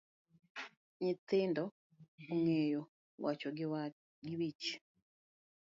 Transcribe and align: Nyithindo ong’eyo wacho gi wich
Nyithindo 1.01 1.63
ong’eyo 2.31 2.81
wacho 3.23 3.49
gi 3.57 3.65
wich 4.39 4.67